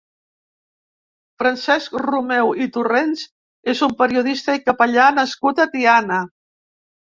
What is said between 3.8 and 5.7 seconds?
un periodista i capellà nascut